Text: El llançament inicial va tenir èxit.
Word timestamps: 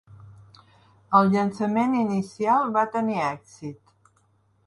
El 1.19 1.29
llançament 1.33 1.93
inicial 1.99 2.73
va 2.79 2.85
tenir 2.97 3.21
èxit. 3.29 3.97